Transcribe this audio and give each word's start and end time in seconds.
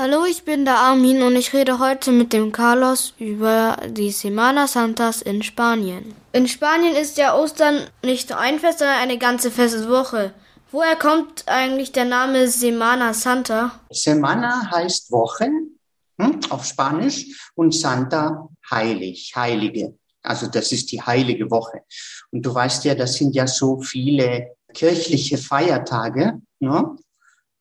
Hallo, 0.00 0.24
ich 0.24 0.44
bin 0.44 0.64
der 0.64 0.76
Armin 0.76 1.22
und 1.22 1.34
ich 1.34 1.52
rede 1.52 1.80
heute 1.80 2.12
mit 2.12 2.32
dem 2.32 2.52
Carlos 2.52 3.14
über 3.18 3.78
die 3.88 4.12
Semana 4.12 4.68
Santas 4.68 5.22
in 5.22 5.42
Spanien. 5.42 6.14
In 6.32 6.46
Spanien 6.46 6.94
ist 6.94 7.18
ja 7.18 7.36
Ostern 7.36 7.80
nicht 8.04 8.30
nur 8.30 8.38
ein 8.38 8.60
Fest, 8.60 8.78
sondern 8.78 8.98
eine 8.98 9.18
ganze 9.18 9.50
Festwoche. 9.50 10.32
Woher 10.70 10.94
kommt 10.94 11.42
eigentlich 11.48 11.90
der 11.90 12.04
Name 12.04 12.46
Semana 12.46 13.12
Santa? 13.12 13.72
Semana 13.90 14.70
heißt 14.70 15.10
Woche 15.10 15.50
hm, 16.20 16.40
auf 16.48 16.64
Spanisch 16.64 17.50
und 17.56 17.74
Santa 17.74 18.48
heilig, 18.70 19.32
heilige. 19.34 19.98
Also 20.22 20.46
das 20.46 20.70
ist 20.70 20.92
die 20.92 21.02
heilige 21.02 21.50
Woche. 21.50 21.80
Und 22.30 22.46
du 22.46 22.54
weißt 22.54 22.84
ja, 22.84 22.94
das 22.94 23.14
sind 23.14 23.34
ja 23.34 23.48
so 23.48 23.80
viele 23.80 24.54
kirchliche 24.72 25.38
Feiertage. 25.38 26.34
Ne? 26.60 26.96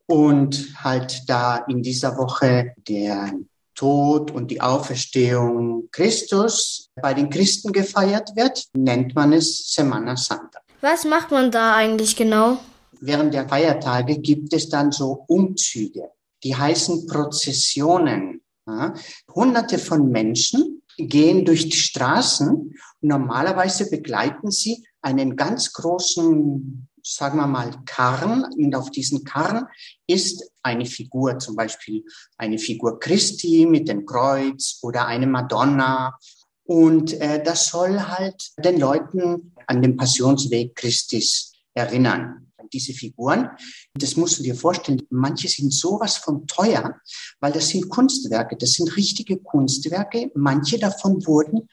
Und 0.07 0.73
halt 0.83 1.23
da 1.27 1.57
in 1.67 1.83
dieser 1.83 2.17
Woche 2.17 2.73
der 2.87 3.31
Tod 3.75 4.31
und 4.31 4.49
die 4.49 4.59
Auferstehung 4.59 5.89
Christus 5.91 6.89
bei 6.95 7.13
den 7.13 7.29
Christen 7.29 7.71
gefeiert 7.71 8.35
wird, 8.35 8.65
nennt 8.73 9.13
man 9.13 9.33
es 9.33 9.71
Semana 9.73 10.17
Santa. 10.17 10.59
Was 10.81 11.05
macht 11.05 11.31
man 11.31 11.51
da 11.51 11.75
eigentlich 11.75 12.15
genau? 12.15 12.57
Während 12.99 13.33
der 13.33 13.47
Feiertage 13.47 14.17
gibt 14.19 14.53
es 14.53 14.69
dann 14.69 14.91
so 14.91 15.25
Umzüge, 15.27 16.09
die 16.43 16.55
heißen 16.55 17.05
Prozessionen. 17.07 18.41
Ja? 18.65 18.93
Hunderte 19.33 19.77
von 19.77 20.09
Menschen 20.09 20.81
gehen 20.97 21.45
durch 21.45 21.69
die 21.69 21.77
Straßen 21.77 22.47
und 22.49 22.73
normalerweise 23.01 23.89
begleiten 23.89 24.49
sie 24.49 24.83
einen 25.01 25.35
ganz 25.35 25.73
großen, 25.73 26.86
sagen 27.15 27.37
wir 27.37 27.47
mal, 27.47 27.71
Karren. 27.85 28.43
Und 28.57 28.75
auf 28.75 28.91
diesen 28.91 29.23
Karren 29.23 29.65
ist 30.07 30.51
eine 30.63 30.85
Figur, 30.85 31.39
zum 31.39 31.55
Beispiel 31.55 32.03
eine 32.37 32.57
Figur 32.57 32.99
Christi 32.99 33.65
mit 33.65 33.87
dem 33.87 34.05
Kreuz 34.05 34.79
oder 34.81 35.05
eine 35.07 35.27
Madonna. 35.27 36.17
Und 36.63 37.13
äh, 37.13 37.41
das 37.43 37.67
soll 37.67 37.99
halt 37.99 38.51
den 38.57 38.79
Leuten 38.79 39.53
an 39.67 39.81
den 39.81 39.95
Passionsweg 39.95 40.75
Christis 40.75 41.53
erinnern 41.73 42.47
diese 42.73 42.93
Figuren. 42.93 43.49
Das 43.93 44.15
musst 44.15 44.39
du 44.39 44.43
dir 44.43 44.55
vorstellen. 44.55 45.01
Manche 45.09 45.47
sind 45.47 45.73
sowas 45.73 46.17
von 46.17 46.47
teuer, 46.47 46.99
weil 47.39 47.51
das 47.51 47.69
sind 47.69 47.89
Kunstwerke. 47.89 48.57
Das 48.57 48.73
sind 48.73 48.95
richtige 48.97 49.37
Kunstwerke. 49.37 50.31
Manche 50.35 50.79
davon 50.79 51.25
wurden 51.25 51.69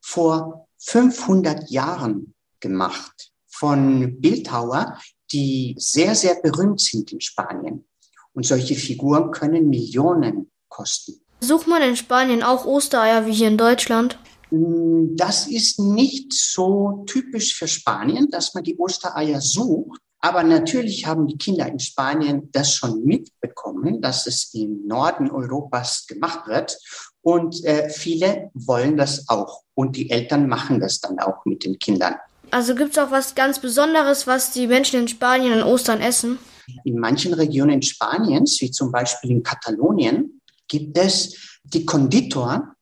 vor 0.00 0.68
500 0.78 1.70
Jahren 1.70 2.34
gemacht 2.60 3.33
von 3.58 4.20
Bildhauer, 4.20 4.98
die 5.32 5.74
sehr, 5.78 6.14
sehr 6.14 6.36
berühmt 6.42 6.80
sind 6.80 7.12
in 7.12 7.20
Spanien. 7.20 7.86
Und 8.32 8.44
solche 8.44 8.74
Figuren 8.74 9.30
können 9.30 9.68
Millionen 9.68 10.50
kosten. 10.68 11.20
Sucht 11.40 11.68
man 11.68 11.82
in 11.82 11.96
Spanien 11.96 12.42
auch 12.42 12.64
Ostereier 12.64 13.26
wie 13.26 13.32
hier 13.32 13.48
in 13.48 13.58
Deutschland? 13.58 14.18
Das 14.50 15.46
ist 15.46 15.78
nicht 15.78 16.32
so 16.32 17.04
typisch 17.06 17.54
für 17.54 17.68
Spanien, 17.68 18.28
dass 18.30 18.54
man 18.54 18.64
die 18.64 18.76
Ostereier 18.78 19.40
sucht. 19.40 20.00
Aber 20.20 20.42
natürlich 20.42 21.06
haben 21.06 21.26
die 21.26 21.36
Kinder 21.36 21.66
in 21.66 21.78
Spanien 21.78 22.48
das 22.50 22.72
schon 22.72 23.04
mitbekommen, 23.04 24.00
dass 24.00 24.26
es 24.26 24.54
im 24.54 24.86
Norden 24.86 25.30
Europas 25.30 26.06
gemacht 26.06 26.46
wird. 26.46 26.78
Und 27.20 27.62
äh, 27.64 27.90
viele 27.90 28.50
wollen 28.54 28.96
das 28.96 29.28
auch. 29.28 29.62
Und 29.74 29.96
die 29.96 30.10
Eltern 30.10 30.48
machen 30.48 30.80
das 30.80 31.00
dann 31.00 31.18
auch 31.18 31.44
mit 31.44 31.64
den 31.64 31.78
Kindern. 31.78 32.14
Also 32.54 32.76
gibt 32.76 32.92
es 32.92 32.98
auch 32.98 33.10
was 33.10 33.34
ganz 33.34 33.58
Besonderes, 33.58 34.28
was 34.28 34.52
die 34.52 34.68
Menschen 34.68 35.00
in 35.00 35.08
Spanien 35.08 35.54
an 35.54 35.64
Ostern 35.64 36.00
essen? 36.00 36.38
In 36.84 37.00
manchen 37.00 37.34
Regionen 37.34 37.82
Spaniens, 37.82 38.60
wie 38.60 38.70
zum 38.70 38.92
Beispiel 38.92 39.32
in 39.32 39.42
Katalonien, 39.42 40.40
gibt 40.68 40.96
es 40.96 41.58
die 41.64 41.84
Konditor 41.84 42.76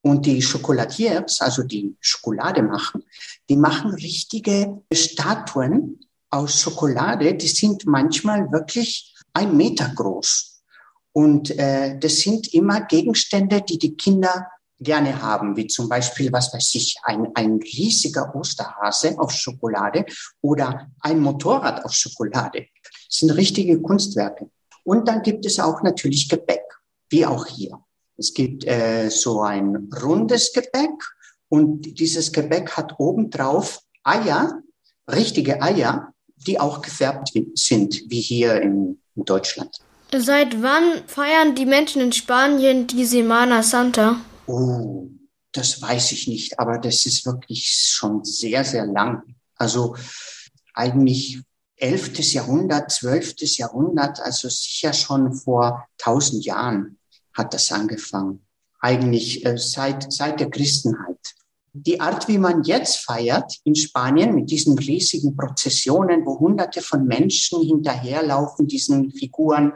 und 0.00 0.24
die 0.24 0.40
Chocolatiers, 0.40 1.42
also 1.42 1.62
die 1.62 1.94
Schokolade 2.00 2.62
machen, 2.62 3.04
die 3.50 3.58
machen 3.58 3.90
richtige 3.90 4.80
Statuen 4.90 6.00
aus 6.30 6.62
Schokolade, 6.62 7.34
die 7.34 7.48
sind 7.48 7.84
manchmal 7.84 8.50
wirklich 8.50 9.14
ein 9.34 9.54
Meter 9.54 9.92
groß. 9.94 10.62
Und 11.12 11.50
äh, 11.58 11.98
das 11.98 12.20
sind 12.20 12.54
immer 12.54 12.80
Gegenstände, 12.80 13.60
die 13.60 13.78
die 13.78 13.94
Kinder 13.94 14.46
gerne 14.80 15.20
haben, 15.20 15.56
wie 15.56 15.66
zum 15.66 15.88
Beispiel, 15.88 16.32
was 16.32 16.52
weiß 16.52 16.74
ich, 16.74 16.96
ein, 17.02 17.28
ein 17.34 17.58
riesiger 17.62 18.34
Osterhase 18.34 19.18
auf 19.18 19.32
Schokolade 19.32 20.04
oder 20.40 20.90
ein 21.00 21.20
Motorrad 21.20 21.84
auf 21.84 21.92
Schokolade. 21.92 22.66
Das 22.82 23.18
sind 23.18 23.30
richtige 23.30 23.80
Kunstwerke. 23.80 24.50
Und 24.84 25.08
dann 25.08 25.22
gibt 25.22 25.44
es 25.46 25.58
auch 25.58 25.82
natürlich 25.82 26.28
Gebäck, 26.28 26.64
wie 27.10 27.26
auch 27.26 27.46
hier. 27.46 27.78
Es 28.16 28.34
gibt 28.34 28.64
äh, 28.66 29.10
so 29.10 29.42
ein 29.42 29.90
rundes 30.02 30.52
Gebäck 30.52 30.90
und 31.48 31.98
dieses 31.98 32.32
Gebäck 32.32 32.76
hat 32.76 32.98
obendrauf 32.98 33.80
Eier, 34.02 34.60
richtige 35.10 35.62
Eier, 35.62 36.12
die 36.46 36.58
auch 36.58 36.82
gefärbt 36.82 37.32
sind, 37.54 38.02
wie 38.08 38.20
hier 38.20 38.60
in, 38.60 39.00
in 39.14 39.24
Deutschland. 39.24 39.78
Seit 40.16 40.62
wann 40.62 41.02
feiern 41.06 41.54
die 41.54 41.66
Menschen 41.66 42.00
in 42.00 42.12
Spanien 42.12 42.86
die 42.86 43.04
Semana 43.04 43.62
Santa? 43.62 44.20
Oh, 44.48 45.10
das 45.52 45.80
weiß 45.80 46.12
ich 46.12 46.26
nicht, 46.26 46.58
aber 46.58 46.78
das 46.78 47.06
ist 47.06 47.26
wirklich 47.26 47.68
schon 47.68 48.24
sehr, 48.24 48.64
sehr 48.64 48.86
lang. 48.86 49.22
Also 49.56 49.96
eigentlich 50.74 51.40
11. 51.76 52.18
Jahrhundert, 52.32 52.90
12. 52.90 53.34
Jahrhundert, 53.58 54.20
also 54.20 54.48
sicher 54.48 54.92
schon 54.92 55.32
vor 55.32 55.86
1000 56.00 56.44
Jahren 56.44 56.98
hat 57.32 57.54
das 57.54 57.70
angefangen. 57.70 58.44
Eigentlich 58.80 59.44
äh, 59.44 59.56
seit, 59.58 60.12
seit 60.12 60.40
der 60.40 60.50
Christenheit 60.50 61.18
die 61.72 62.00
Art, 62.00 62.28
wie 62.28 62.38
man 62.38 62.62
jetzt 62.62 62.98
feiert 62.98 63.58
in 63.64 63.74
Spanien 63.74 64.34
mit 64.34 64.50
diesen 64.50 64.78
riesigen 64.78 65.36
Prozessionen, 65.36 66.24
wo 66.24 66.38
hunderte 66.38 66.80
von 66.80 67.04
Menschen 67.06 67.62
hinterherlaufen, 67.62 68.66
diesen 68.66 69.12
Figuren, 69.12 69.72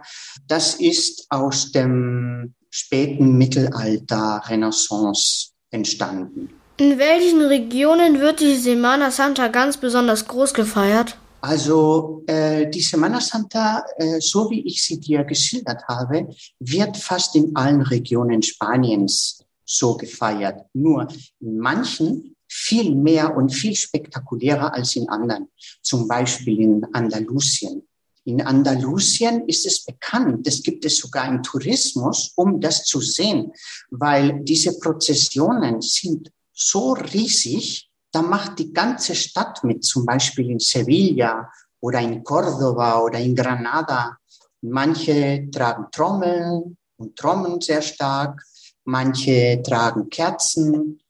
das 0.46 0.74
ist 0.74 1.26
aus 1.30 1.72
dem 1.72 2.54
späten 2.72 3.36
Mittelalter, 3.36 4.42
Renaissance 4.46 5.50
entstanden. 5.70 6.48
In 6.78 6.98
welchen 6.98 7.42
Regionen 7.42 8.18
wird 8.18 8.40
die 8.40 8.56
Semana 8.56 9.10
Santa 9.10 9.48
ganz 9.48 9.76
besonders 9.76 10.26
groß 10.26 10.54
gefeiert? 10.54 11.16
Also 11.42 12.22
äh, 12.26 12.70
die 12.70 12.80
Semana 12.80 13.20
Santa, 13.20 13.84
äh, 13.98 14.20
so 14.20 14.50
wie 14.50 14.66
ich 14.66 14.82
sie 14.82 14.98
dir 14.98 15.24
geschildert 15.24 15.82
habe, 15.88 16.28
wird 16.60 16.96
fast 16.96 17.36
in 17.36 17.54
allen 17.54 17.82
Regionen 17.82 18.42
Spaniens 18.42 19.44
so 19.64 19.96
gefeiert. 19.96 20.64
Nur 20.72 21.08
in 21.40 21.58
manchen 21.58 22.36
viel 22.48 22.94
mehr 22.94 23.36
und 23.36 23.50
viel 23.50 23.74
spektakulärer 23.74 24.72
als 24.74 24.96
in 24.96 25.08
anderen. 25.08 25.48
Zum 25.82 26.06
Beispiel 26.06 26.60
in 26.60 26.86
Andalusien. 26.92 27.81
In 28.24 28.40
Andalusien 28.40 29.48
ist 29.48 29.66
es 29.66 29.84
bekannt, 29.84 30.46
es 30.46 30.62
gibt 30.62 30.84
es 30.84 30.98
sogar 30.98 31.26
im 31.26 31.42
Tourismus, 31.42 32.32
um 32.36 32.60
das 32.60 32.84
zu 32.84 33.00
sehen, 33.00 33.52
weil 33.90 34.40
diese 34.44 34.78
Prozessionen 34.78 35.80
sind 35.80 36.30
so 36.52 36.92
riesig, 36.92 37.90
da 38.12 38.22
macht 38.22 38.58
die 38.58 38.72
ganze 38.72 39.14
Stadt 39.14 39.64
mit, 39.64 39.84
zum 39.84 40.06
Beispiel 40.06 40.50
in 40.50 40.60
Sevilla 40.60 41.50
oder 41.80 42.00
in 42.00 42.22
Córdoba 42.22 43.00
oder 43.02 43.18
in 43.18 43.34
Granada. 43.34 44.18
Manche 44.60 45.48
tragen 45.50 45.86
Trommeln 45.90 46.76
und 46.98 47.16
trommeln 47.16 47.60
sehr 47.60 47.82
stark 47.82 48.40
manche 48.84 49.62
tragen 49.62 50.08
Kerzen 50.08 51.00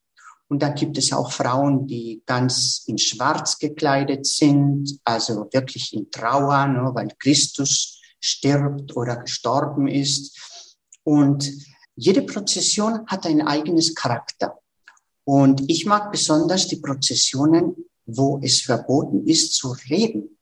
und 0.53 0.59
da 0.59 0.69
gibt 0.69 0.99
es 0.99 1.11
auch 1.11 1.31
Frauen, 1.31 1.87
die 1.87 2.21
ganz 2.27 2.83
in 2.85 2.99
Schwarz 2.99 3.57
gekleidet 3.57 4.27
sind, 4.27 4.99
also 5.03 5.47
wirklich 5.51 5.95
in 5.95 6.11
Trauer, 6.11 6.67
ne, 6.67 6.91
weil 6.93 7.07
Christus 7.17 7.99
stirbt 8.19 8.95
oder 8.95 9.15
gestorben 9.15 9.87
ist. 9.87 10.37
Und 11.03 11.51
jede 11.95 12.21
Prozession 12.21 13.03
hat 13.07 13.25
ein 13.25 13.41
eigenes 13.41 13.95
Charakter. 13.95 14.59
Und 15.23 15.63
ich 15.67 15.87
mag 15.87 16.11
besonders 16.11 16.67
die 16.67 16.75
Prozessionen, 16.75 17.73
wo 18.05 18.39
es 18.43 18.61
verboten 18.61 19.25
ist 19.25 19.55
zu 19.55 19.75
reden. 19.89 20.37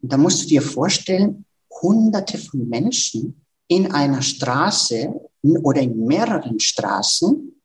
Und 0.00 0.12
da 0.12 0.18
musst 0.18 0.44
du 0.44 0.46
dir 0.46 0.62
vorstellen, 0.62 1.46
hunderte 1.82 2.38
von 2.38 2.68
Menschen 2.68 3.44
in 3.66 3.90
einer 3.90 4.22
Straße 4.22 5.12
oder 5.42 5.80
in 5.80 6.06
mehreren 6.06 6.60
Straßen 6.60 7.57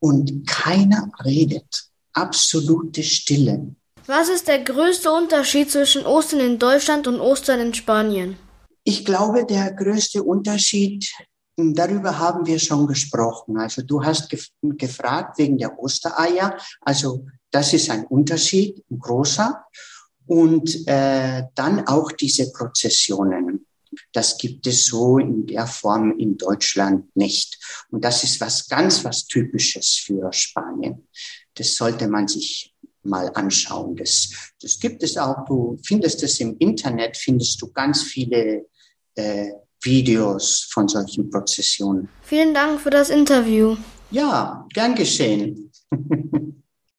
und 0.00 0.46
keiner 0.46 1.10
redet. 1.24 1.84
Absolute 2.12 3.02
Stille. 3.02 3.74
Was 4.06 4.28
ist 4.28 4.48
der 4.48 4.64
größte 4.64 5.12
Unterschied 5.12 5.70
zwischen 5.70 6.06
Ostern 6.06 6.40
in 6.40 6.58
Deutschland 6.58 7.06
und 7.06 7.20
Ostern 7.20 7.60
in 7.60 7.74
Spanien? 7.74 8.36
Ich 8.82 9.04
glaube, 9.04 9.44
der 9.44 9.72
größte 9.74 10.22
Unterschied, 10.22 11.06
darüber 11.56 12.18
haben 12.18 12.46
wir 12.46 12.58
schon 12.58 12.86
gesprochen. 12.86 13.58
Also 13.58 13.82
du 13.82 14.02
hast 14.02 14.30
gef 14.30 14.48
gefragt 14.62 15.38
wegen 15.38 15.58
der 15.58 15.78
Ostereier. 15.78 16.56
Also 16.80 17.26
das 17.50 17.74
ist 17.74 17.90
ein 17.90 18.06
Unterschied, 18.06 18.82
ein 18.90 18.98
großer. 18.98 19.64
Und 20.26 20.86
äh, 20.86 21.42
dann 21.54 21.86
auch 21.86 22.10
diese 22.12 22.50
Prozessionen. 22.52 23.66
Das 24.12 24.38
gibt 24.38 24.66
es 24.66 24.86
so 24.86 25.18
in 25.18 25.46
der 25.46 25.66
Form 25.66 26.18
in 26.18 26.36
Deutschland 26.36 27.14
nicht. 27.16 27.58
Und 27.90 28.04
das 28.04 28.24
ist 28.24 28.40
was 28.40 28.68
ganz, 28.68 29.04
was 29.04 29.26
Typisches 29.26 30.02
für 30.04 30.32
Spanien. 30.32 31.08
Das 31.54 31.74
sollte 31.74 32.08
man 32.08 32.28
sich 32.28 32.74
mal 33.02 33.30
anschauen. 33.34 33.96
Das, 33.96 34.30
das 34.60 34.78
gibt 34.78 35.02
es 35.02 35.16
auch. 35.16 35.44
Du 35.46 35.78
findest 35.84 36.22
es 36.22 36.40
im 36.40 36.56
Internet, 36.58 37.16
findest 37.16 37.60
du 37.62 37.72
ganz 37.72 38.02
viele 38.02 38.66
äh, 39.14 39.50
Videos 39.82 40.68
von 40.70 40.88
solchen 40.88 41.30
Prozessionen. 41.30 42.08
Vielen 42.22 42.54
Dank 42.54 42.80
für 42.80 42.90
das 42.90 43.10
Interview. 43.10 43.76
Ja, 44.10 44.66
gern 44.72 44.94
geschehen. 44.94 45.70